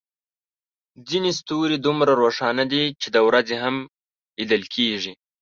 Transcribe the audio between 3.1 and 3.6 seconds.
د ورځې